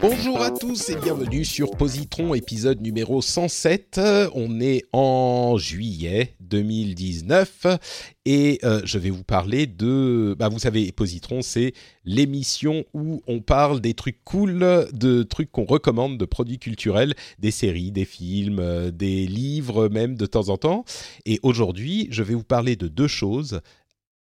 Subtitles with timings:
[0.00, 4.00] Bonjour à tous et bienvenue sur Positron, épisode numéro 107.
[4.34, 7.66] On est en juillet 2019
[8.26, 10.34] et euh, je vais vous parler de...
[10.38, 11.72] Bah, vous savez, Positron, c'est
[12.04, 17.50] l'émission où on parle des trucs cool, de trucs qu'on recommande, de produits culturels, des
[17.50, 20.84] séries, des films, euh, des livres même de temps en temps.
[21.26, 23.60] Et aujourd'hui, je vais vous parler de deux choses.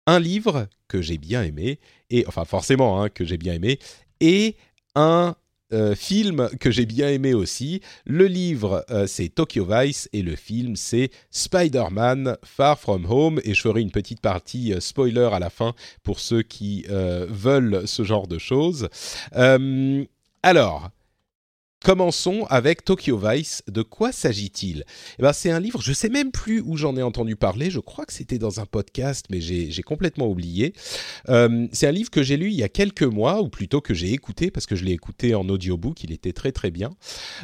[0.07, 1.79] Un livre que j'ai bien aimé,
[2.11, 3.79] et enfin forcément hein, que j'ai bien aimé,
[4.21, 4.57] et
[4.95, 5.35] un
[5.73, 7.81] euh, film que j'ai bien aimé aussi.
[8.05, 13.41] Le livre, euh, c'est Tokyo Vice et le film, c'est Spider-Man Far From Home.
[13.45, 17.83] Et je ferai une petite partie euh, spoiler à la fin pour ceux qui veulent
[17.87, 18.89] ce genre de choses.
[20.43, 20.91] Alors.
[21.85, 23.63] Commençons avec Tokyo Vice.
[23.69, 24.85] De quoi s'agit-il?
[25.19, 27.79] Eh ben, C'est un livre, je sais même plus où j'en ai entendu parler, je
[27.79, 30.73] crois que c'était dans un podcast, mais j'ai j'ai complètement oublié.
[31.29, 33.93] Euh, c'est un livre que j'ai lu il y a quelques mois, ou plutôt que
[33.93, 36.89] j'ai écouté, parce que je l'ai écouté en audiobook, il était très très bien,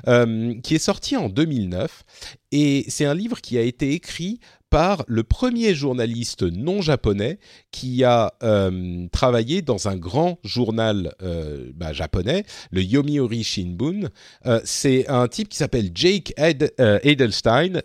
[0.09, 2.05] euh, qui est sorti en 2009.
[2.53, 7.39] Et c'est un livre qui a été écrit par le premier journaliste non japonais
[7.73, 14.09] qui a euh, travaillé dans un grand journal euh, bah, japonais, le Yomiuri Shimbun.
[14.47, 17.83] Euh, c'est un type qui s'appelle Jake Ad- Adelstein,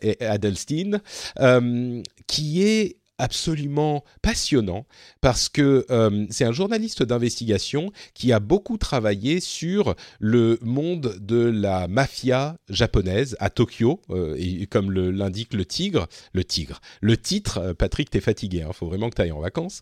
[1.39, 4.85] euh, qui est absolument passionnant
[5.21, 11.37] parce que euh, c'est un journaliste d'investigation qui a beaucoup travaillé sur le monde de
[11.37, 17.59] la mafia japonaise à Tokyo euh, et comme l'indique le tigre, le tigre, le titre.
[17.59, 19.81] euh, Patrick, t'es fatigué, hein, faut vraiment que t'ailles en vacances.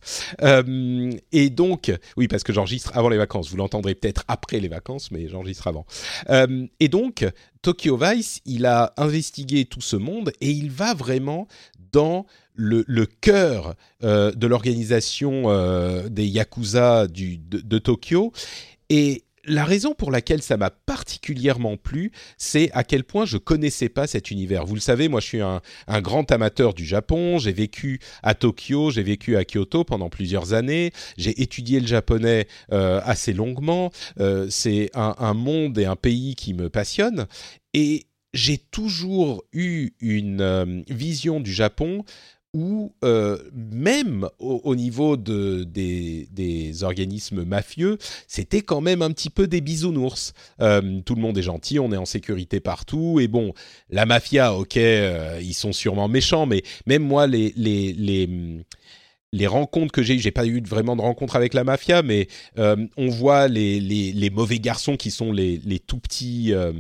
[1.32, 3.50] Et donc, oui, parce que j'enregistre avant les vacances.
[3.50, 5.86] Vous l'entendrez peut-être après les vacances, mais j'enregistre avant.
[6.80, 7.26] Et donc,
[7.62, 11.48] Tokyo Vice, il a investigué tout ce monde et il va vraiment
[11.94, 12.26] dans
[12.56, 18.32] le, cœur euh, de l'organisation euh, des Yakuza du, de, Tokyo.
[18.90, 23.90] Et la raison pour laquelle ça m'a particulièrement plu, c'est à quel point je connaissais
[23.90, 24.66] pas cet univers.
[24.66, 25.62] Vous le savez, moi je suis un,
[26.00, 30.92] grand amateur du Japon, j'ai vécu à Tokyo, j'ai vécu à Kyoto pendant plusieurs années,
[31.18, 33.92] j'ai étudié le japonais euh, assez longuement,
[34.50, 37.28] c'est un, monde et un pays qui me passionne,
[37.74, 42.06] et j'ai toujours eu une vision du Japon
[42.54, 47.98] où euh, même au, au niveau de, des, des organismes mafieux,
[48.28, 50.34] c'était quand même un petit peu des bisounours.
[50.62, 53.54] Euh, tout le monde est gentil, on est en sécurité partout, et bon,
[53.90, 58.30] la mafia, ok, euh, ils sont sûrement méchants, mais même moi, les, les, les,
[59.34, 62.28] les rencontres que j'ai eues, j'ai pas eu vraiment de rencontres avec la mafia, mais
[62.60, 66.72] euh, on voit les, les, les mauvais garçons qui sont les, les tout petits euh,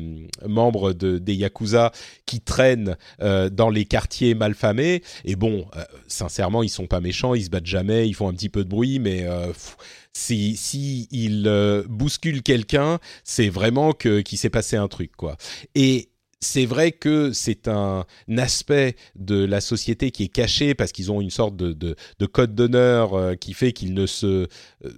[0.47, 1.91] membres de, des Yakuza
[2.27, 5.01] qui traînent euh, dans les quartiers malfamés.
[5.25, 8.33] Et bon, euh, sincèrement, ils sont pas méchants, ils se battent jamais, ils font un
[8.33, 9.75] petit peu de bruit, mais euh, pff,
[10.13, 15.37] si, si ils euh, bousculent quelqu'un, c'est vraiment que qu'il s'est passé un truc, quoi.
[15.73, 16.09] Et
[16.43, 18.05] c'est vrai que c'est un
[18.37, 22.25] aspect de la société qui est caché parce qu'ils ont une sorte de, de, de
[22.25, 24.47] code d'honneur euh, qui fait qu'ils ne se
[24.85, 24.89] euh,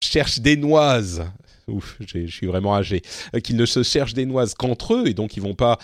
[0.00, 1.24] cherchent des noises.
[1.66, 3.02] Ouf, je suis vraiment âgé.
[3.34, 5.78] Euh, qu'ils ne se cherchent des noises qu'entre eux et donc ils vont pas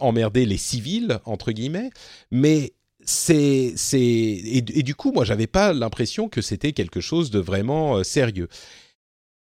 [0.00, 1.90] emmerder les civils entre guillemets.
[2.30, 2.72] Mais
[3.04, 8.02] c'est c'est et, du coup moi j'avais pas l'impression que c'était quelque chose de vraiment
[8.02, 8.48] sérieux.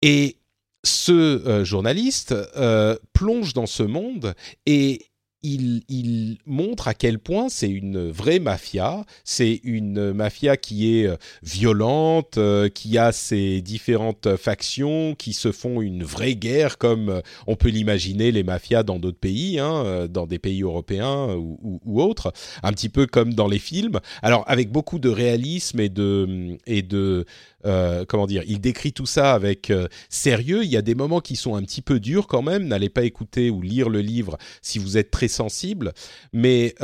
[0.01, 0.38] Et
[0.83, 4.33] ce euh, journaliste euh, plonge dans ce monde
[4.65, 5.08] et
[5.41, 9.05] il, montre à quel point c'est une vraie mafia.
[9.23, 15.51] C'est une mafia qui est euh, violente, euh, qui a ses différentes factions, qui se
[15.51, 20.07] font une vraie guerre comme euh, on peut l'imaginer les mafias dans d'autres pays, hein,
[20.09, 22.33] dans des pays européens ou, autres,
[22.63, 23.99] un petit peu comme dans les films.
[24.21, 27.25] Alors avec beaucoup de réalisme et de
[27.65, 29.71] euh, comment dire, il décrit tout ça avec
[30.09, 30.63] sérieux.
[30.63, 32.67] Il y a des moments qui sont un petit peu durs quand même.
[32.67, 35.93] N'allez pas écouter ou lire le livre si vous êtes très sensible.
[36.33, 36.75] mais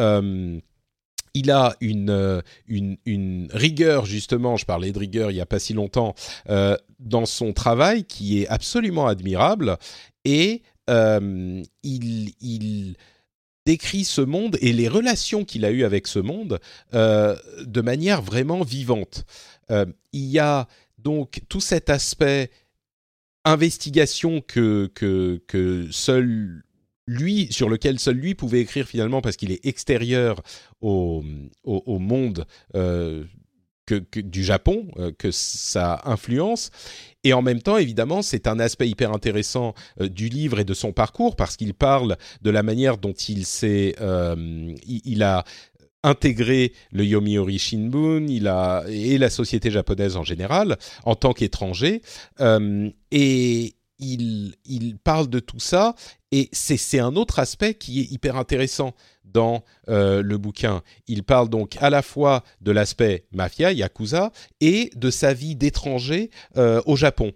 [1.35, 5.59] il a une, une, une, rigueur, justement, je parlais de rigueur il n'y a pas
[5.59, 6.15] si longtemps,
[6.49, 9.77] euh, dans son travail qui est absolument admirable
[10.23, 12.95] et euh, il, il,
[13.67, 16.59] décrit ce monde et les relations qu'il a eues avec ce monde
[16.93, 19.25] euh, de manière vraiment vivante.
[19.71, 20.67] il y a
[20.99, 22.51] donc tout cet aspect
[23.43, 26.64] investigation que, que, que seul
[27.07, 30.41] lui, sur lequel seul lui pouvait écrire finalement parce qu'il est extérieur
[30.81, 31.23] au,
[31.63, 33.23] au, monde euh,
[34.15, 36.71] du Japon, euh, que ça influence.
[37.23, 40.73] Et en même temps, évidemment, c'est un aspect hyper intéressant euh, du livre et de
[40.73, 43.95] son parcours parce qu'il parle de la manière dont il s'est,
[44.87, 45.43] il, a
[46.03, 52.01] intégré le Yomiuri Shimbun, il a et la société japonaise en général en tant qu'étranger.
[53.11, 55.95] et il, parle de tout ça
[56.31, 58.93] et c'est un autre aspect qui est hyper intéressant
[59.23, 60.81] dans euh, le bouquin.
[61.07, 64.31] Il parle donc à la fois de l'aspect mafia, yakuza,
[64.61, 67.31] et de sa vie d'étranger euh, au Japon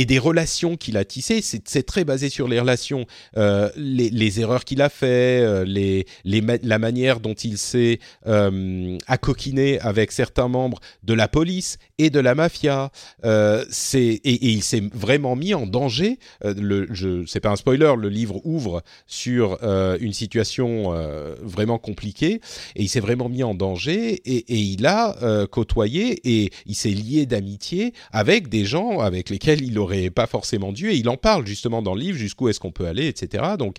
[0.00, 1.42] et des relations qu'il a tissées.
[1.42, 3.04] C'est très basé sur les relations,
[3.36, 10.10] euh, les, erreurs qu'il a fait, euh, la manière dont il s'est euh, accoquiné avec
[10.10, 12.90] certains membres de la police et de la mafia.
[13.26, 13.62] Euh,
[13.92, 16.18] et, il s'est vraiment mis en danger.
[16.42, 19.58] le, je, c'est pas un spoiler, le livre ouvre sur
[20.00, 20.94] une situation
[21.42, 22.40] vraiment compliquée
[22.74, 27.26] et il s'est vraiment mis en danger et il a côtoyé et il s'est lié
[27.26, 30.90] d'amitié avec des gens avec lesquels il aurait pas forcément dû.
[30.90, 33.54] Et il en parle justement dans le livre, jusqu'où est-ce qu'on peut aller, etc.
[33.58, 33.76] Donc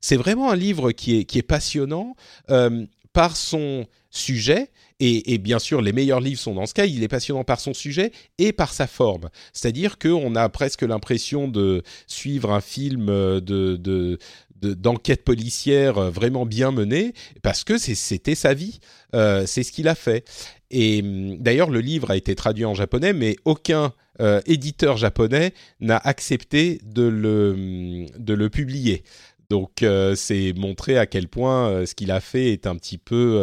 [0.00, 2.16] c'est vraiment un livre qui est, qui est passionnant
[2.50, 4.70] euh, par son sujet.
[5.04, 6.86] Et, bien sûr, les meilleurs livres sont dans ce cas.
[6.86, 9.30] Il est passionnant par son sujet et par sa forme.
[9.52, 14.18] C'est-à-dire qu'on a presque l'impression de suivre un film de, de,
[14.62, 18.78] d'enquête policière vraiment bien menée parce que c'était sa vie,
[19.16, 20.24] euh, c'est ce qu'il a fait.
[20.72, 25.54] Et hum, d'ailleurs, le livre a été traduit en japonais, mais aucun euh, éditeur japonais
[25.80, 29.04] n'a accepté de le, de le publier.
[29.48, 32.98] Donc euh, c'est montrer à quel point euh, ce qu'il a fait est un petit
[32.98, 33.42] peu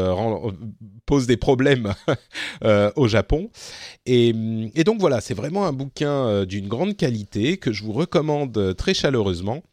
[1.06, 1.94] pose des problèmes
[2.96, 3.50] au Japon.
[4.06, 4.30] Et,
[4.76, 8.94] et donc voilà, c'est vraiment un bouquin d'une grande qualité que je vous recommande très
[8.94, 9.64] chaleureusement.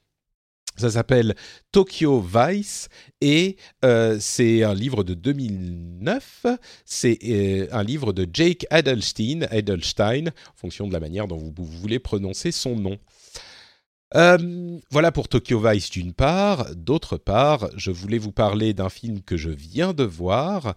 [0.77, 1.35] Ça s'appelle
[1.73, 2.89] Tokyo Vice
[3.21, 6.47] et euh, c'est un livre de 2009.
[6.85, 11.65] C'est euh, un livre de Jake Adelstein, Adelstein, en fonction de la manière dont vous,
[11.65, 12.99] voulez prononcer son nom.
[14.15, 16.75] Euh, voilà pour Tokyo Vice d'une part.
[16.77, 20.75] D'autre part, je voulais vous parler d'un film que je viens de voir,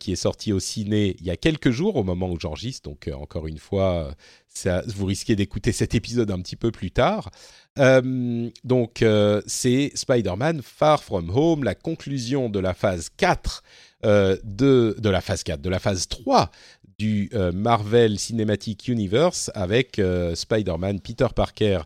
[0.00, 2.88] qui est sorti au ciné il y a quelques jours, au moment où j'enregistre.
[2.88, 4.14] Donc, encore une fois,
[4.48, 7.30] ça, vous risquez d'écouter cet épisode un petit peu plus tard.
[7.78, 13.62] Euh, donc, euh, c'est Spider-Man Far From Home, la conclusion de la phase 4
[14.04, 16.50] euh, de, de la phase 4, de la phase 3
[16.96, 20.00] du Marvel Cinematic Universe avec
[20.34, 21.80] Spider-Man, Peter Parker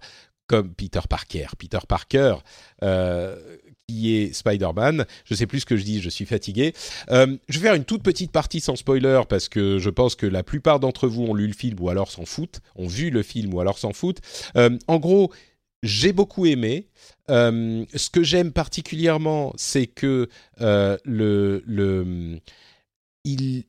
[0.49, 2.35] comme Peter Parker, Peter Parker
[3.87, 5.07] qui est Spider-Man.
[5.25, 6.75] Je sais plus ce que je dis, je suis fatigué.
[7.09, 10.43] je vais faire une toute petite partie sans spoiler parce que je pense que la
[10.43, 13.55] plupart d'entre vous ont lu le film ou alors s'en foutent, ont vu le film
[13.55, 14.21] ou alors s'en foutent.
[14.57, 15.31] en gros,
[15.83, 16.89] j'ai beaucoup aimé.
[17.31, 20.29] Euh, ce que j'aime particulièrement, c'est que
[20.61, 22.41] euh, le, le,
[23.25, 23.65] il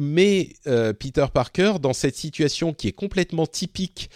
[0.00, 4.10] met euh, Peter Parker dans cette situation qui est complètement typique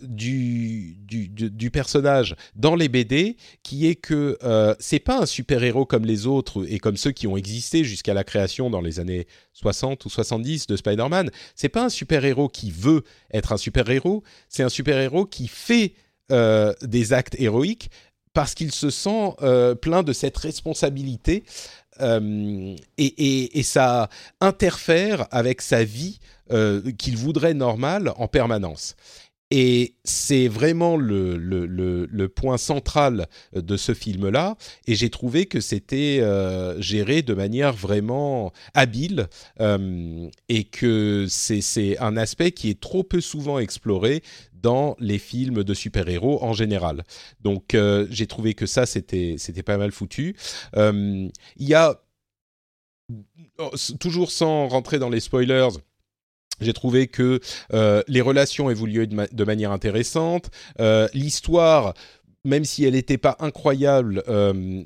[0.00, 4.38] du, du, du, personnage dans les BD, qui est que
[4.78, 8.14] c'est pas un super héros comme les autres et comme ceux qui ont existé jusqu'à
[8.14, 11.30] la création dans les années 60 ou 70 de Spider-Man.
[11.54, 15.26] C'est pas un super héros qui veut être un super héros, c'est un super héros
[15.26, 15.94] qui fait
[16.30, 17.90] euh, des actes héroïques
[18.34, 21.42] parce qu'il se sent euh, plein de cette responsabilité
[22.00, 24.08] euh, et, ça
[24.40, 26.20] interfère avec sa vie
[26.96, 28.96] qu'il voudrait normale en permanence.
[29.50, 34.56] Et c'est vraiment le, point central de ce film-là.
[34.86, 36.22] Et j'ai trouvé que c'était
[36.78, 39.28] géré de manière vraiment habile
[40.48, 44.22] et que c'est un aspect qui est trop peu souvent exploré
[44.60, 47.04] dans les films de super-héros en général.
[47.40, 50.36] Donc euh, j'ai trouvé que ça c'était pas mal foutu.
[50.76, 52.00] Euh, il y a
[53.58, 55.68] oh, toujours sans rentrer dans les spoilers.
[56.60, 57.40] J'ai trouvé que
[57.72, 60.50] euh, les relations évoluaient de, de manière intéressante.
[61.14, 61.94] L'histoire,
[62.44, 64.24] même si elle n'était pas incroyable,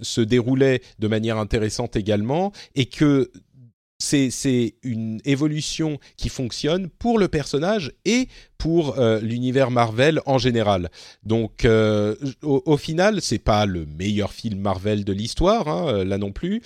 [0.03, 3.31] se déroulait de manière intéressante également, et que
[4.03, 8.29] c'est une évolution qui fonctionne pour le personnage et
[8.63, 10.89] pour l'univers Marvel en général.
[11.25, 16.31] Donc, au, au, final, c'est pas le meilleur film Marvel de l'histoire, hein, là non
[16.31, 16.63] plus,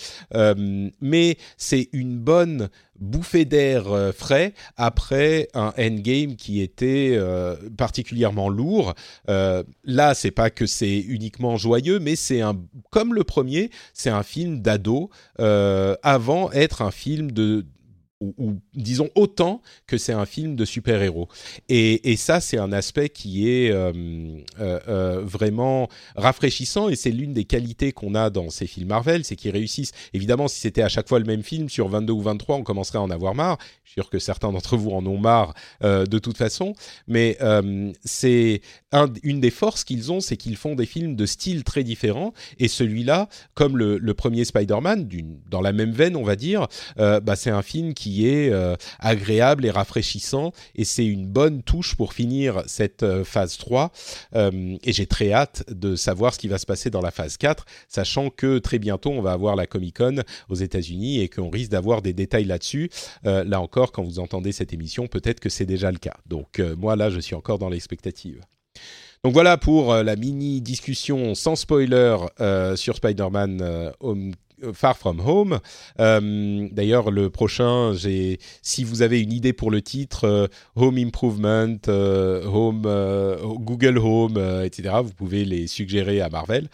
[1.01, 2.69] mais c'est une bonne
[3.01, 8.95] bouffée d'air euh, frais après un endgame qui était euh, particulièrement lourd.
[9.29, 12.57] Euh, là, c'est pas que c'est uniquement joyeux, mais c'est un
[12.91, 17.67] comme le premier, c'est un film d'ado avant être un film de
[18.21, 21.29] ou, disons autant que c'est un film de super-héros.
[21.69, 23.93] Et, ça, c'est un aspect qui est euh,
[24.59, 29.25] euh, euh, vraiment rafraîchissant et c'est l'une des qualités qu'on a dans ces films Marvel,
[29.25, 29.93] c'est qu'ils réussissent.
[30.15, 32.99] Évidemment, si c'était à chaque fois le même film sur 22 ou 23, on commencerait
[32.99, 33.59] à en avoir marre.
[33.85, 36.75] Je suis sûr que certains d'entre vous en ont marre de toute façon,
[37.07, 37.39] mais
[38.05, 38.61] c'est
[38.93, 42.33] un, une des forces qu'ils ont, c'est qu'ils font des films de style très différents
[42.59, 45.09] et celui-là, comme le, le premier Spider-Man,
[45.51, 48.77] dans la même veine, on va dire, bah, c'est un film qui qui est euh,
[49.01, 53.91] agréable et rafraîchissant et c'est une bonne touche pour finir cette euh, phase 3
[54.37, 57.37] euh, et j'ai très hâte de savoir ce qui va se passer dans la phase
[57.37, 61.51] 4 sachant que très bientôt on va avoir la Comic Con aux États-Unis et qu'on
[61.51, 62.91] risque d'avoir des détails là-dessus.
[63.25, 66.17] Là encore quand vous entendez cette émission peut-être que c'est déjà le cas.
[66.27, 68.41] Donc moi là je suis encore dans l'expectative.
[69.25, 72.17] Donc voilà pour la mini discussion sans spoiler
[72.77, 73.91] sur Spider-Man euh,
[74.73, 75.61] Far From Home.
[76.01, 77.93] Euh, d'ailleurs, le prochain,
[78.63, 82.83] si vous avez une idée pour le titre, euh, Home Improvement, Home,
[83.61, 86.69] Google Home, etc., vous pouvez les suggérer à Marvel.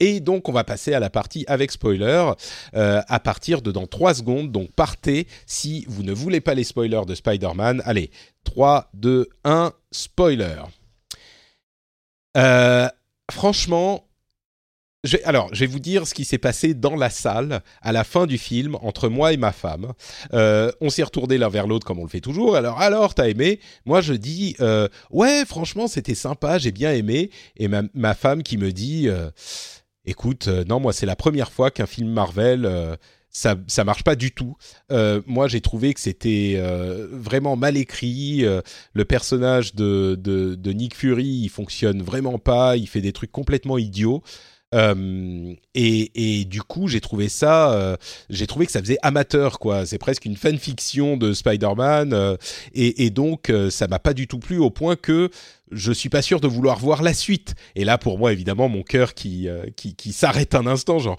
[0.00, 2.32] et donc, on va passer à la partie avec spoiler
[2.72, 4.52] à partir de dans 3 secondes.
[4.52, 7.82] Donc, partez si vous ne voulez pas les spoilers de Spider-Man.
[7.84, 8.10] Allez,
[8.44, 10.62] 3, 2, 1, spoiler.
[13.30, 14.07] franchement,
[15.24, 18.26] alors, je vais vous dire ce qui s'est passé dans la salle à la fin
[18.26, 19.92] du film entre moi et ma femme.
[20.32, 22.56] Euh, on s'est retourné l'un vers l'autre comme on le fait toujours.
[22.56, 23.60] Alors, alors, t'as aimé?
[23.86, 27.30] Moi, je dis euh, ouais, franchement, c'était sympa, j'ai bien aimé.
[27.56, 29.30] Et ma, femme qui me dit euh,
[30.04, 32.98] écoute, non, moi, c'est la première fois qu'un film Marvel
[33.30, 34.56] ça ça marche pas du tout.
[35.26, 36.60] moi, j'ai trouvé que c'était
[37.12, 38.44] vraiment mal écrit.
[38.94, 42.76] le personnage de, de, de, Nick Fury, il fonctionne vraiment pas.
[42.76, 44.24] Il fait des trucs complètement idiots.
[44.74, 47.96] Euh, et, et, du coup, j'ai trouvé ça, euh,
[48.28, 49.86] j'ai trouvé que ça faisait amateur, quoi.
[49.86, 52.36] C'est presque une fanfiction de Spider-Man, euh,
[52.74, 55.30] et, donc ça m'a pas du tout plu au point que
[55.70, 57.54] je suis pas sûr de vouloir voir la suite.
[57.74, 61.16] Et là, pour moi, évidemment, mon cœur qui qui, qui s'arrête un instant, genre.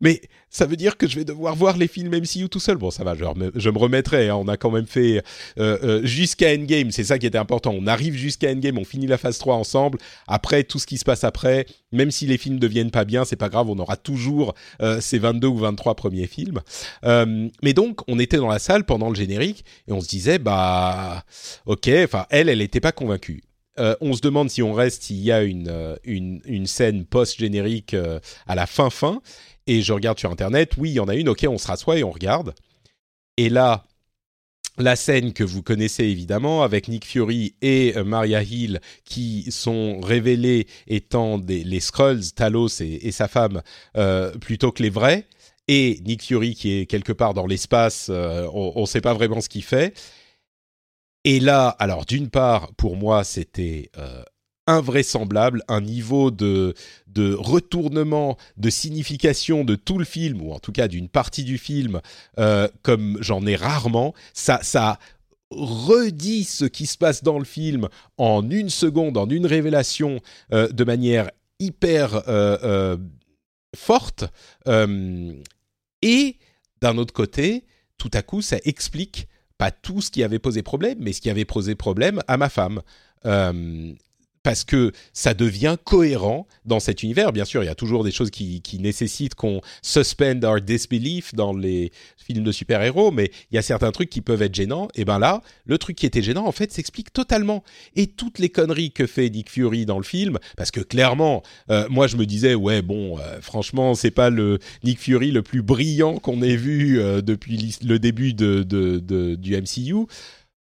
[0.00, 2.76] Mais ça veut dire que je vais devoir voir les films MCU tout seul.
[2.76, 4.28] Bon, ça va, je, je me remettrai.
[4.28, 4.36] Hein.
[4.36, 5.22] On a quand même fait
[5.58, 7.74] euh, euh, jusqu'à Endgame, c'est ça qui était important.
[7.76, 9.98] On arrive jusqu'à Endgame, on finit la phase 3 ensemble.
[10.26, 13.24] Après, tout ce qui se passe après, même si les films ne deviennent pas bien,
[13.24, 16.60] c'est pas grave, on aura toujours euh, ces 22 ou 23 premiers films.
[17.04, 20.38] Euh, mais donc, on était dans la salle pendant le générique et on se disait,
[20.38, 21.24] bah,
[21.66, 23.42] ok, enfin, elle, elle n'était pas convaincue.
[23.78, 27.04] Euh, on se demande si on reste, s'il y a une, euh, une, une scène
[27.04, 27.96] post-générique
[28.46, 29.22] à la fin-fin
[29.70, 31.96] et je regarde sur Internet, oui, il y en a une, ok, on se rassoit
[31.96, 32.56] et on regarde.
[33.36, 33.84] Et là,
[34.78, 40.00] la scène que vous connaissez évidemment avec Nick Fury et euh, Maria Hill qui sont
[40.00, 43.62] révélés étant les Skrulls, Talos et, sa femme
[43.96, 45.28] euh, plutôt que les vrais,
[45.68, 49.40] et Nick Fury qui est quelque part dans l'espace, euh, on ne sait pas vraiment
[49.40, 49.96] ce qu'il fait.
[51.22, 53.92] Et là, alors d'une part, pour moi, c'était
[54.70, 56.74] invraisemblable, un niveau de,
[57.08, 61.58] de retournement, de signification de tout le film, ou en tout cas d'une partie du
[61.58, 62.00] film,
[62.38, 64.14] euh, comme j'en ai rarement.
[64.32, 64.98] Ça, ça
[65.50, 70.20] redit ce qui se passe dans le film en une seconde, en une révélation,
[70.52, 72.96] euh, de manière hyper euh,
[73.76, 74.24] forte.
[76.02, 76.36] et
[76.80, 77.64] d'un autre côté,
[77.98, 81.28] tout à coup, ça explique pas tout ce qui avait posé problème, mais ce qui
[81.28, 82.80] avait posé problème à ma femme
[84.42, 87.32] parce que ça devient cohérent dans cet univers.
[87.32, 91.34] Bien sûr, il y a toujours des choses qui, qui nécessitent qu'on suspend our disbelief
[91.34, 94.88] dans les films de super-héros, mais il y a certains trucs qui peuvent être gênants.
[94.94, 97.62] Et ben là, le truc qui était gênant, en fait, s'explique totalement.
[97.96, 101.86] Et toutes les conneries que fait Nick Fury dans le film, parce que clairement, euh,
[101.90, 105.62] moi je me disais, ouais, bon, euh, franchement, c'est pas le Nick Fury le plus
[105.62, 110.06] brillant qu'on ait vu euh, depuis le début de, de, de, du MCU.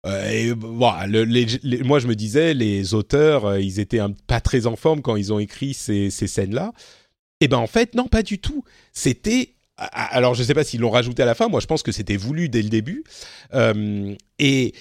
[0.06, 5.02] Euh, et, moi, je me disais, les auteurs, euh, ils étaient pas très en forme
[5.02, 6.72] quand ils ont écrit ces, scènes-là.
[7.40, 8.64] Et ben en fait, non, pas du tout.
[8.92, 11.48] C'était alors je ne sais pas s'ils l'ont rajouté à la fin.
[11.48, 13.02] Moi, je pense que c'était voulu dès le début.
[13.54, 14.72] Euh, et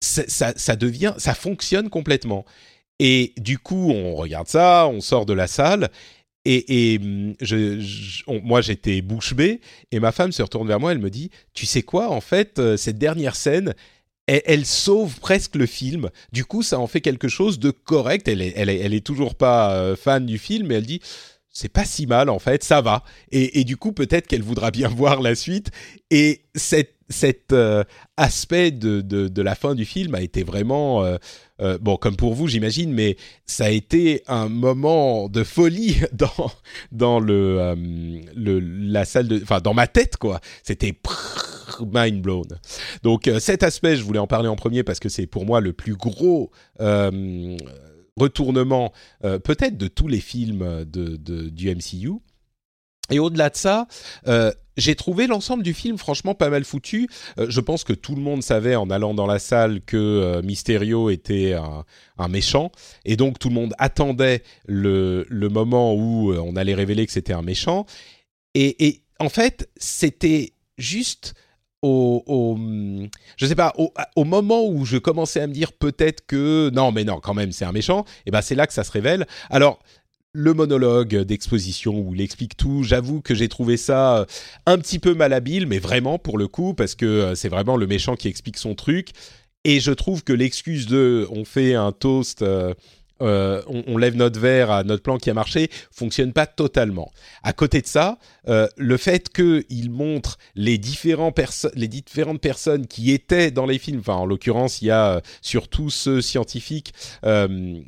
[0.00, 2.44] ça, devient, ça fonctionne complètement.
[2.98, 5.90] Et du coup, on regarde ça, on sort de la salle.
[6.44, 6.98] Et,
[7.40, 9.60] je, moi, j'étais bouche bée.
[9.92, 10.90] Et ma femme se retourne vers moi.
[10.90, 13.74] Elle me dit, tu sais quoi, en fait, cette dernière scène,
[14.44, 16.10] elle, sauve presque le film.
[16.32, 18.28] Du coup, ça en fait quelque chose de correct.
[18.28, 21.00] Elle est, toujours pas euh, fan du film, mais elle dit
[21.54, 23.04] c'est pas si mal en fait, ça va.
[23.30, 25.70] Et, du coup, peut-être qu'elle voudra bien voir la suite.
[26.10, 26.94] Et cet,
[27.52, 27.84] euh,
[28.16, 31.04] aspect de, la fin du film a été vraiment
[31.62, 35.96] euh, bon, comme pour vous, j'imagine, mais ça a été un moment de folie
[36.92, 40.40] dans la salle enfin dans ma tête quoi.
[40.62, 40.92] C'était
[41.92, 42.46] mind blown.
[43.02, 45.72] Donc cet aspect, je voulais en parler en premier parce que c'est pour moi le
[45.72, 46.50] plus gros
[48.16, 48.92] retournement
[49.24, 52.12] euh, peut-être de tous les films du MCU.
[53.10, 53.88] Et au-delà de ça,
[54.28, 57.08] euh, j'ai trouvé l'ensemble du film franchement pas mal foutu.
[57.38, 61.10] Euh, je pense que tout le monde savait en allant dans la salle que Mysterio
[61.10, 62.70] était un, méchant,
[63.04, 67.42] et donc tout le monde attendait le, moment où on allait révéler que c'était un
[67.42, 67.84] méchant.
[68.54, 71.34] Et en fait, c'était juste
[71.82, 72.56] au,
[73.36, 77.04] je sais pas, au, moment où je commençais à me dire peut-être que non, mais
[77.04, 78.04] non, quand même, c'est un méchant.
[78.26, 79.26] Et ben c'est là que ça se révèle.
[79.50, 79.80] Alors
[80.34, 84.24] le monologue d'exposition où il explique tout, j'avoue que j'ai trouvé ça euh,
[84.64, 87.86] un petit peu malhabile, mais vraiment pour le coup, parce que euh, c'est vraiment le
[87.86, 89.10] méchant qui explique son truc.
[89.64, 92.74] Et je trouve que l'excuse de on fait un toast euh,
[93.22, 97.12] euh, on, lève notre verre à notre plan qui a marché, fonctionne pas totalement.
[97.42, 103.50] À côté de ça, euh, le fait qu'il montre les, les différentes personnes qui étaient
[103.50, 106.92] dans les films, enfin en l'occurrence il y a euh, surtout ce scientifique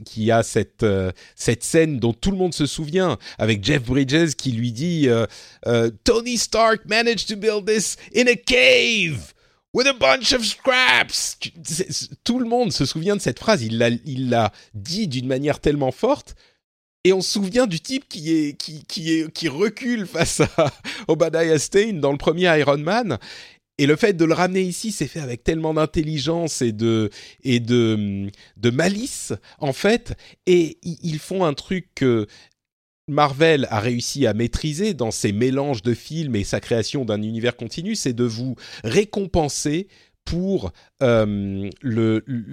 [0.05, 0.87] qui a cette,
[1.35, 5.09] cette scène dont tout le monde se souvient, avec Jeff Bridges qui lui dit
[6.05, 9.34] Tony Stark managed to build this in a cave
[9.75, 11.37] with a bunch of scraps.
[12.23, 13.63] Tout le monde se souvient de cette phrase.
[13.63, 16.37] Il l'a, il l'a dit d'une manière tellement forte.
[17.07, 20.73] Et on se souvient du type qui est qui qui est qui recule face à
[21.09, 23.19] Obadiah Stane dans le premier Iron Man.
[23.77, 27.11] Et le fait de le ramener ici, c'est fait avec tellement d'intelligence et de
[27.43, 30.15] et de de malice en fait.
[30.47, 32.03] Et ils font un truc
[33.09, 37.57] Marvel a réussi à maîtriser dans ses mélanges de films et sa création d'un univers
[37.57, 39.89] continu, c'est de vous récompenser
[40.25, 41.69] pour euh,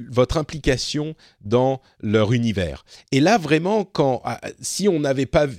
[0.10, 2.84] votre implication dans leur univers.
[3.12, 5.02] Et là vraiment quand ah, si on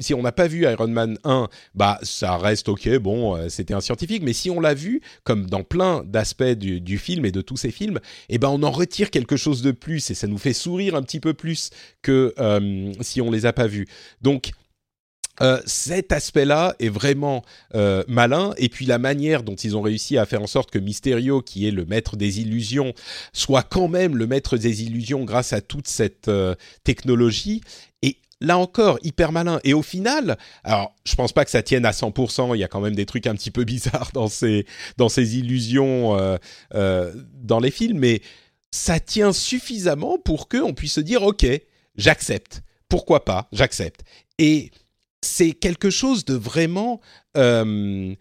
[0.01, 3.81] si n'a pas vu Iron Man 1, bah ça reste OK, bon, euh, c'était un
[3.81, 7.57] scientifique, mais si on l'a vu comme dans plein d'aspects du, film et de tous
[7.57, 10.53] ces films, eh ben on en retire quelque chose de plus et ça nous fait
[10.53, 11.71] sourire un petit peu plus
[12.03, 13.89] que euh, si on les a pas vus.
[14.21, 14.53] Donc
[15.41, 17.43] euh, cet aspect-là est vraiment
[17.75, 18.53] euh, malin.
[18.59, 21.67] Et puis la manière dont ils ont réussi à faire en sorte que Mysterio, qui
[21.67, 22.93] est le maître des illusions,
[23.33, 27.63] soit quand même le maître des illusions grâce à toute cette euh, technologie
[28.03, 29.59] et là encore hyper malin.
[29.65, 32.69] Et au final alors je pense pas que ça tienne à 100% il y a
[32.69, 34.67] quand même des trucs un petit peu bizarres dans ces
[34.99, 36.39] dans ces illusions
[36.73, 37.99] dans les films.
[37.99, 38.21] Mais
[38.71, 41.47] ça tient suffisamment pour que on puisse se dire ok
[41.97, 42.63] j'accepte.
[42.89, 44.03] Pourquoi pas j'accepte.
[44.39, 44.71] Et
[45.23, 47.01] c'est quelque chose de vraiment...
[47.37, 48.15] Euh,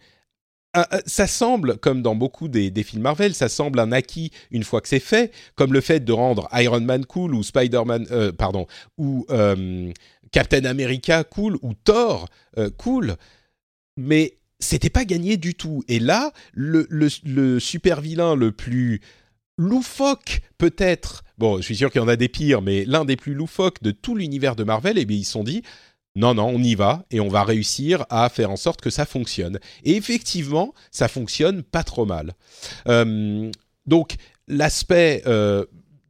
[1.04, 4.88] ça semble, comme dans beaucoup des, films Marvel, ça semble un acquis une fois que
[4.88, 9.26] c'est fait, comme le fait de rendre Iron Man cool ou Spider-Man, euh, pardon, ou
[9.28, 9.92] euh,
[10.30, 12.26] Captain America cool ou Thor
[12.78, 13.16] cool,
[13.98, 15.84] mais c'était pas gagné du tout.
[15.88, 19.02] Et là, le, le super vilain le plus
[19.58, 23.16] loufoque peut-être, bon, je suis sûr qu'il y en a des pires, mais l'un des
[23.16, 25.62] plus loufoques de tout l'univers de Marvel, et eh bien ils se sont dit,
[26.14, 29.06] non, non, on y va et on va réussir à faire en sorte que ça
[29.06, 29.58] fonctionne.
[29.84, 32.34] Et effectivement, ça fonctionne pas trop mal.
[32.86, 33.50] Euh,
[33.86, 35.64] donc, l'aspect, euh,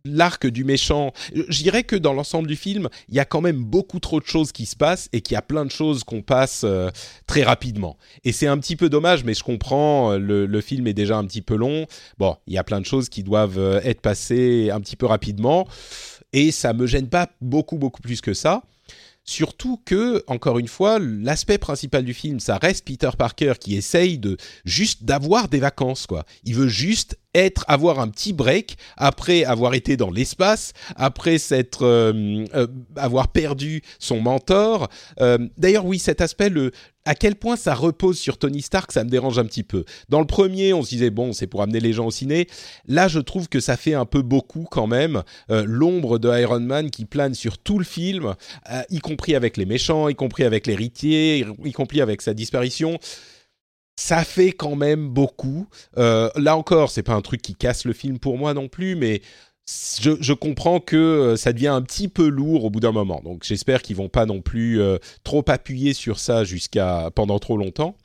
[0.05, 3.63] l'arc du méchant, je dirais que dans l'ensemble du film, il y a quand même
[3.63, 6.23] beaucoup trop de choses qui se passent et qu'il y a plein de choses qu'on
[6.23, 6.91] passe euh,
[7.29, 7.97] très rapidement.
[8.25, 11.25] Et c'est un petit peu dommage, mais je comprends, le, le, film est déjà un
[11.25, 11.87] petit peu long.
[12.19, 15.69] Bon, il y a plein de choses qui doivent être passées un petit peu rapidement.
[16.33, 18.63] Et ça me gêne pas beaucoup, beaucoup plus que ça.
[19.25, 24.19] Surtout que, encore une fois, l'aspect principal du film, ça reste Peter Parker qui essaye
[24.19, 26.25] de juste d'avoir des vacances, quoi.
[26.45, 31.85] Il veut juste être, avoir un petit break après avoir été dans l'espace, après s'être,
[31.85, 32.67] euh, euh,
[32.97, 34.89] avoir perdu son mentor.
[35.21, 36.73] Euh, d'ailleurs, oui, cet aspect, le,
[37.05, 39.85] à quel point ça repose sur Tony Stark, ça me dérange un petit peu.
[40.09, 42.47] Dans le premier, on se disait bon, c'est pour amener les gens au ciné.
[42.87, 45.23] Là, je trouve que ça fait un peu beaucoup quand même.
[45.49, 48.35] L'ombre de Iron Man qui plane sur tout le film,
[48.89, 53.01] y compris avec les méchants, y compris avec l'héritier, y compris avec sa disparition
[54.03, 55.69] ça fait quand même beaucoup.
[55.97, 58.97] Euh, là encore, c'est pas un truc qui casse le film pour moi non plus,
[58.97, 59.23] mais
[60.01, 63.21] je, comprends que euh, ça devient un petit peu lourd au bout d'un moment.
[63.25, 67.57] Donc j'espère qu'ils vont pas non plus euh, trop appuyer sur ça jusqu'à pendant trop
[67.57, 67.97] longtemps.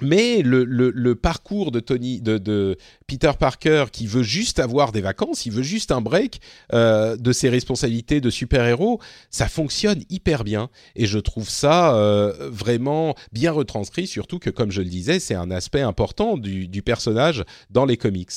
[0.00, 2.76] Mais le, parcours de Tony, de,
[3.06, 6.40] Peter Parker, qui veut juste avoir des vacances, il veut juste un break
[6.72, 9.00] euh, de ses responsabilités de super-héros,
[9.30, 10.70] ça fonctionne hyper bien.
[10.96, 15.34] Et je trouve ça euh, vraiment bien retranscrit, surtout que, comme je le disais, c'est
[15.34, 18.30] un aspect important du, du, personnage dans les comics.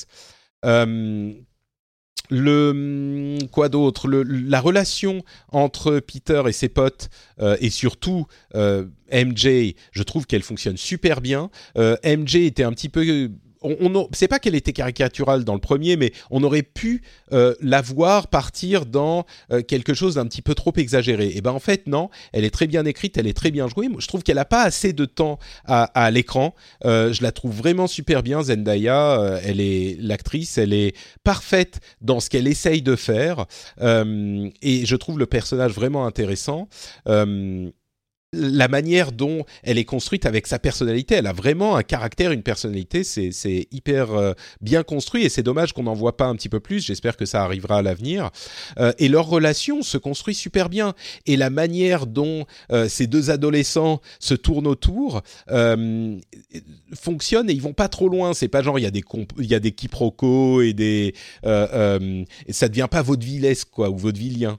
[0.66, 1.34] Euh,
[2.30, 4.10] le quoi d'autre?
[4.10, 10.44] La relation entre Peter et ses potes euh, et surtout euh, MJ je trouve qu'elle
[10.44, 11.50] fonctionne super bien.
[11.78, 13.30] Euh, MJ était un petit peu
[13.66, 17.02] on, on c'est pas qu'elle était caricaturale dans le premier, mais on aurait pu
[17.34, 21.32] euh, la voir partir dans euh, quelque chose d'un petit peu trop exagéré.
[21.36, 23.90] Et ben en fait non, elle est très bien écrite, elle est très bien jouée.
[24.00, 26.54] Je trouve qu'elle a pas assez de temps à, l'écran.
[26.86, 29.40] Euh, je la trouve vraiment super bien Zendaya.
[29.44, 33.46] Elle est l'actrice, elle est parfaite dans ce qu'elle essaye de faire,
[33.82, 36.68] et je trouve le personnage vraiment intéressant
[38.36, 41.16] la manière dont elle est construite avec sa personnalité.
[41.16, 43.04] Elle a vraiment un caractère, une personnalité.
[43.04, 46.60] C'est hyper euh, bien construit et c'est dommage qu'on n'en voit pas un petit peu
[46.60, 46.86] plus.
[46.86, 48.30] J'espère que ça arrivera à l'avenir.
[48.80, 50.94] Euh, et leur relation se construit super bien.
[51.26, 55.22] Et la manière dont euh, ces deux adolescents se tournent autour
[56.94, 58.34] fonctionne et ils vont pas trop loin.
[58.34, 59.04] C'est pas genre il y a des
[59.40, 61.14] il y a des quiproquos et des
[61.46, 64.58] et ça devient pas vaudevillesque quoi ou vaudevillien.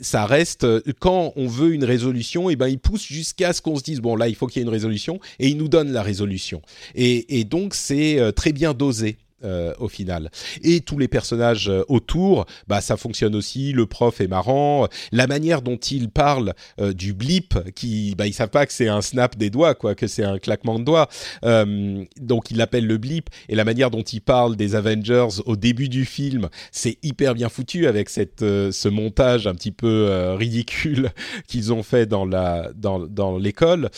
[0.00, 0.66] ça reste
[0.98, 4.16] quand on veut une résolution et ben il pousse jusqu'à ce qu'on se dise bon
[4.16, 6.62] là il faut qu'il y ait une résolution et il nous donne la résolution.
[6.94, 9.16] Et, et donc c'est euh, très bien dosé.
[9.44, 10.30] Euh, au final.
[10.62, 13.72] Et tous les personnages euh, autour, bah ça fonctionne aussi.
[13.72, 14.86] Le prof est marrant.
[15.10, 18.86] La manière dont il parle euh, du blip, qui, bah ils savent pas que c'est
[18.86, 21.08] un snap des doigts, quoi, que c'est un claquement de doigts.
[21.42, 23.30] donc il l'appelle le blip.
[23.48, 27.48] Et la manière dont il parle des Avengers au début du film, c'est hyper bien
[27.48, 31.10] foutu avec cette ce montage un petit peu ridicule
[31.48, 33.90] qu'ils ont fait dans la dans dans l'école.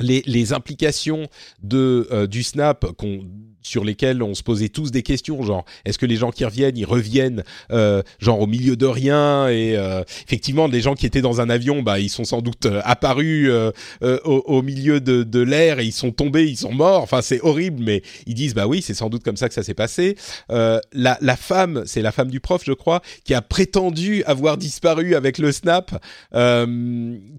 [0.00, 1.26] Les, les, implications
[1.60, 3.24] de du snap qu'on
[3.68, 6.76] sur lesquels on se posait tous des questions, genre est-ce que les gens qui reviennent,
[6.76, 11.20] ils reviennent euh, genre au milieu de rien et euh, effectivement les gens qui étaient
[11.20, 13.70] dans un avion, bah ils sont sans doute euh, apparus euh,
[14.02, 17.02] euh, au, au, milieu de, de l'air et ils sont tombés, ils sont morts.
[17.02, 19.62] Enfin c'est horrible, mais ils disent bah oui c'est sans doute comme ça que ça
[19.62, 20.16] s'est passé.
[20.48, 20.80] la,
[21.20, 25.38] la femme, c'est la femme du prof je crois, qui a prétendu avoir disparu avec
[25.38, 25.94] le snap,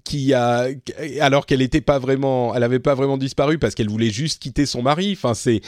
[0.04, 0.68] qui a
[1.20, 4.66] alors qu'elle n'était pas vraiment, elle avait pas vraiment disparu parce qu'elle voulait juste quitter
[4.66, 5.12] son mari.
[5.16, 5.60] Enfin c'est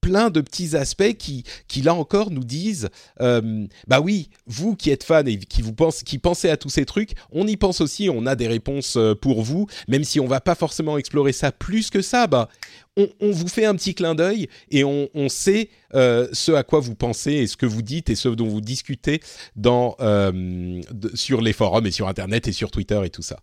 [0.00, 4.90] plein de petits aspects qui, qui là encore nous disent, euh, bah oui, vous qui
[4.90, 7.80] êtes fan et qui vous pensez, qui pensez à tous ces trucs, on y pense
[7.80, 11.32] aussi, on a des réponses euh, pour vous, même si on va pas forcément explorer
[11.32, 12.48] ça plus que ça, bah
[12.96, 16.62] on, on vous fait un petit clin d'œil et on, on sait euh, ce à
[16.62, 19.20] quoi vous pensez et ce que vous dites et ce dont vous discutez
[19.54, 20.80] dans euh,
[21.14, 23.38] sur les forums et sur internet et sur Twitter et tout ça.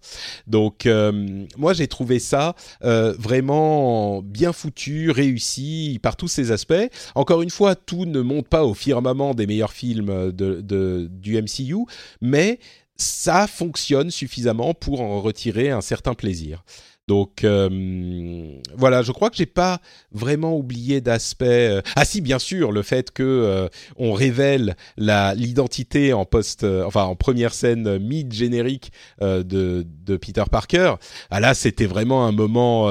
[0.48, 6.74] Donc euh, moi j'ai trouvé ça euh, vraiment bien foutu, réussi par tous ces aspects.
[7.16, 11.42] Encore une fois, tout ne monte pas au firmament des meilleurs films de, de du
[11.42, 11.86] MCU,
[12.22, 12.60] mais
[12.96, 16.64] ça fonctionne suffisamment pour en retirer un certain plaisir.
[17.08, 21.70] Donc euh, voilà, je crois que j'ai pas vraiment oublié d'aspect.
[21.70, 21.82] Euh...
[21.96, 27.16] Ah si, bien sûr, le fait que euh, on révèle l'identité en post, enfin en
[27.16, 30.96] première scène mid générique de de Peter Parker.
[31.30, 32.86] Ah là, c'était vraiment un moment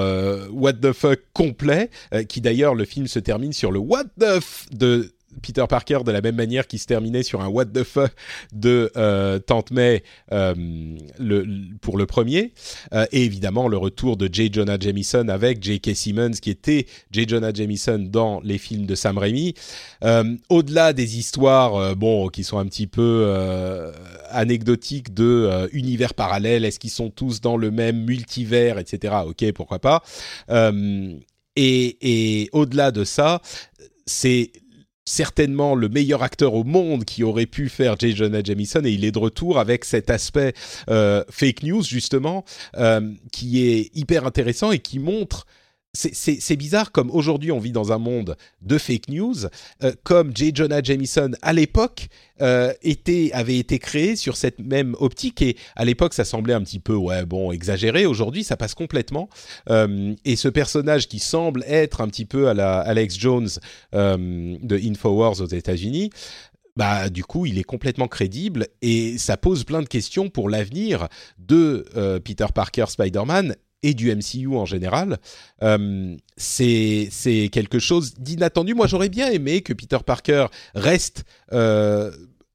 [0.51, 1.89] what the fuck complet,
[2.29, 6.13] qui d'ailleurs le film se termine sur le what the f de Peter Parker de
[6.13, 8.13] la même manière qu'il se terminait sur un what the fuck
[8.53, 10.55] de euh, Tante May euh,
[11.19, 11.47] le,
[11.81, 12.53] pour le premier
[12.93, 14.51] euh, et évidemment le retour de J.
[14.53, 15.95] Jonah Jameson avec J.K.
[15.95, 17.27] Simmons qui était J.
[17.29, 19.55] Jonah Jameson dans les films de Sam Raimi
[20.49, 23.93] au-delà des histoires bon qui sont un petit peu
[24.31, 29.79] anecdotiques de univers parallèles est-ce qu'ils sont tous dans le même multivers etc ok pourquoi
[29.79, 30.03] pas
[31.57, 33.41] et, et au-delà de ça
[34.07, 34.53] c'est
[35.05, 38.15] certainement le meilleur acteur au monde qui aurait pu faire J.
[38.15, 40.55] Jonah Jameson et il est de retour avec cet aspect
[40.89, 42.45] euh, fake news justement
[42.77, 45.47] euh, qui est hyper intéressant et qui montre
[45.95, 49.45] c'est bizarre comme aujourd'hui on vit dans un monde de fake news,
[49.83, 50.53] euh, comme J.
[50.55, 52.09] Jonah Jameson à l'époque
[52.41, 56.63] euh, était avait été créé sur cette même optique et à l'époque ça semblait un
[56.63, 58.07] petit peu ouais bon exagéré.
[58.07, 59.29] Aujourd'hui ça passe complètement
[59.69, 63.51] euh, et ce personnage qui semble être un petit peu à la Alex Jones
[63.93, 66.09] de Infowars aux États-Unis
[66.75, 71.09] bah du coup il est complètement crédible et ça pose plein de questions pour l'avenir
[71.37, 71.85] de
[72.25, 75.19] Peter Parker Spider-Man et du MCU en général,
[75.63, 77.09] euh, c'est
[77.53, 78.75] quelque chose d'inattendu.
[78.75, 82.11] Moi, j'aurais bien aimé que Peter Parker reste euh,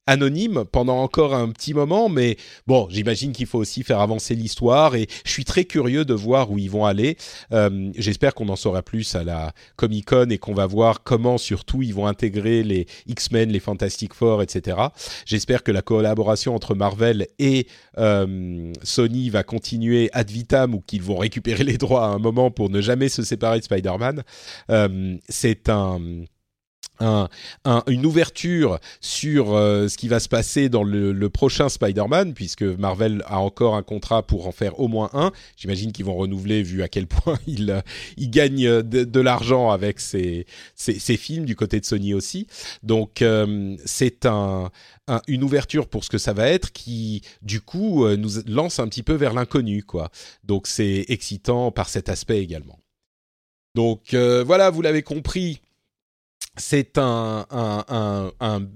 [0.08, 4.96] anonyme pendant encore un petit moment, mais bon, j'imagine qu'il faut aussi faire avancer l'histoire
[4.96, 7.18] et je suis très curieux de voir où ils vont aller.
[7.52, 11.38] Euh, j'espère qu'on en saura plus à la Comic Con et qu'on va voir comment
[11.38, 14.78] surtout ils vont intégrer les X-Men, les Fantastic Four, etc.
[15.26, 17.68] J'espère que la collaboration entre Marvel et
[17.98, 22.50] euh, Sony va continuer ad vitam ou qu'ils vont récupérer les droits à un moment
[22.50, 24.24] pour ne jamais se séparer de Spider-Man.
[24.70, 26.00] Euh, c'est un
[27.00, 27.30] un,
[27.88, 33.24] une ouverture sur euh, ce qui va se passer dans le, prochain Spider-Man, puisque Marvel
[33.28, 35.32] a encore un contrat pour en faire au moins un.
[35.58, 37.84] J'imagine qu'ils vont renouveler vu à quel point ils,
[38.16, 40.46] ils gagnent de, l'argent avec ces,
[41.18, 42.48] films, du côté de Sony aussi.
[42.84, 44.72] Donc euh, c'est un,
[45.28, 48.88] une ouverture pour ce que ça va être qui, du coup, euh, nous lance un
[48.88, 49.84] petit peu vers l'inconnu.
[49.84, 50.10] quoi.
[50.44, 52.80] Donc c'est excitant par cet aspect également.
[53.76, 55.62] Donc voilà, vous l'avez compris,
[56.58, 58.68] c'est un, un, un, un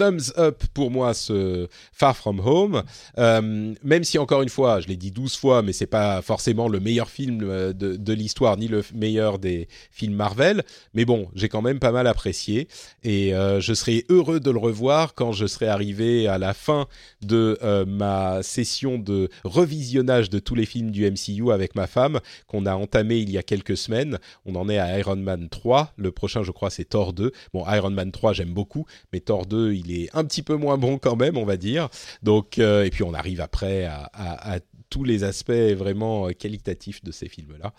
[0.00, 2.84] thumbs up pour moi ce Far From Home,
[3.18, 6.68] euh, même si encore une fois, je l'ai dit 12 fois, mais c'est pas forcément
[6.68, 10.62] le meilleur film euh, de, de l'histoire ni le meilleur des films Marvel,
[10.94, 12.66] mais bon, j'ai quand même pas mal apprécié
[13.02, 16.86] et euh, je serai heureux de le revoir quand je serai arrivé à la fin
[17.20, 22.64] de ma session de revisionnage de tous les films du MCU avec ma femme qu'on
[22.64, 24.18] a entamé il y a quelques semaines.
[24.46, 27.32] On en est à Iron Man 3, le prochain je crois c'est Thor 2.
[27.52, 30.98] Bon, Iron Man 3 j'aime beaucoup, mais Thor 2 il un petit peu moins bon
[30.98, 31.88] quand même, on va dire.
[32.22, 37.12] Donc, euh, et puis on arrive après à, tous les aspects vraiment euh, qualitatifs de
[37.12, 37.72] ces films-là.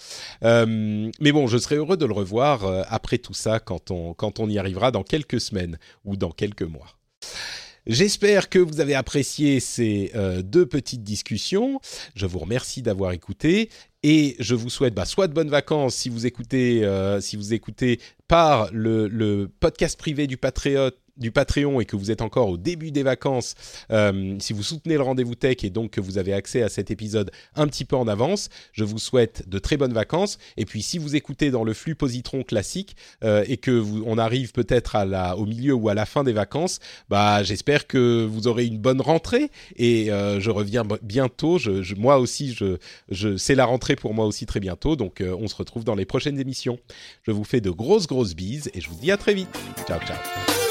[0.44, 4.40] Euh, mais bon, je serais heureux de le revoir après tout ça quand on, quand
[4.40, 6.88] on y arrivera dans quelques semaines ou dans quelques mois.
[7.88, 10.12] J'espère que vous avez apprécié ces
[10.44, 11.82] deux petites discussions.
[12.16, 13.70] Je vous remercie d'avoir écouté
[14.04, 16.88] et je vous souhaite bah, soit de bonnes vacances si vous écoutez,
[17.22, 22.12] si vous écoutez par le, le podcast privé du Patriote du Patreon et que vous
[22.12, 23.56] êtes encore au début des vacances,
[23.92, 26.92] euh, si vous soutenez le rendez-vous tech et donc que vous avez accès à cet
[26.92, 30.38] épisode un petit peu en avance, je vous souhaite de très bonnes vacances.
[30.58, 34.18] Et puis si vous écoutez dans le flux Positron classique euh, et que vous, on
[34.18, 34.98] arrive peut-être
[35.38, 39.02] au milieu ou à la fin des vacances, bah j'espère que vous aurez une bonne
[39.02, 41.58] rentrée et euh, je reviens bientôt.
[41.98, 44.96] Moi aussi, je, c'est la rentrée pour moi aussi très bientôt.
[44.96, 46.80] Donc on se retrouve dans les prochaines émissions.
[47.24, 49.50] Je vous fais de grosses grosses bises et je vous dis à très vite.
[49.88, 50.71] Ciao ciao.